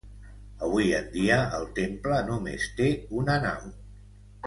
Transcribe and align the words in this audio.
Avui 0.67 0.95
en 1.01 1.11
dia 1.17 1.37
el 1.59 1.69
temple 1.81 2.17
només 2.33 2.69
té 2.81 2.91
una 3.23 3.41
nau. 3.49 3.73